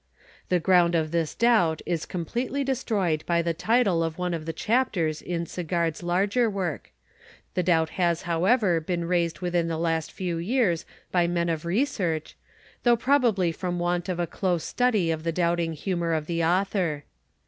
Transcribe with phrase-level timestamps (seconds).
[0.49, 4.51] The ground of this doubt is completely destroyed by the title of one of the
[4.51, 6.89] chapters in Sagard's larger work;
[7.53, 12.35] the doubt has, however, been raited within the last few years by men of research,
[12.81, 17.03] though probably from want of a close study of the doubting humor of the author.